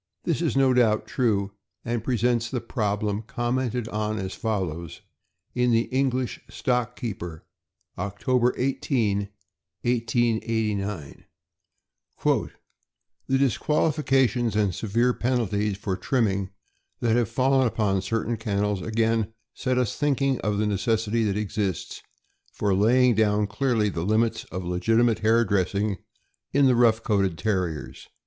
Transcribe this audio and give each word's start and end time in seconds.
This 0.23 0.41
is 0.41 0.57
no 0.57 0.73
doubt 0.73 1.05
true, 1.05 1.51
and 1.85 2.03
pre 2.03 2.17
sents 2.17 2.49
the 2.49 2.59
problem 2.59 3.21
commented 3.21 3.87
on 3.89 4.17
as 4.17 4.33
follows 4.33 5.01
in 5.53 5.69
the 5.69 5.83
English 5.93 6.39
Stock 6.49 6.95
Keeper, 6.95 7.45
October 7.99 8.55
18, 8.57 9.29
1889: 9.83 11.25
The 12.25 13.37
disqualifications 13.37 14.55
and 14.55 14.73
severe 14.73 15.13
penalties 15.13 15.77
for 15.77 15.95
trimming 15.95 16.49
that 16.99 17.15
have 17.15 17.29
fallen 17.29 17.67
upon 17.67 18.01
certain 18.01 18.37
kennels, 18.37 18.81
again 18.81 19.31
set 19.53 19.77
us 19.77 19.95
thinking 19.95 20.41
of 20.41 20.57
the 20.57 20.65
necessity 20.65 21.23
that 21.25 21.37
exists 21.37 22.01
for 22.51 22.73
lay 22.73 23.07
iug 23.07 23.15
down 23.17 23.45
clearly 23.45 23.87
the 23.89 24.01
limits 24.03 24.45
of 24.45 24.63
legitimate 24.65 25.19
hair 25.19 25.45
dressing 25.45 25.99
in 26.53 26.75
rough 26.75 27.03
coated 27.03 27.37
Terriers. 27.37 28.07